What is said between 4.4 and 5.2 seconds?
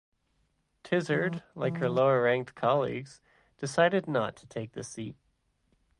take the seat.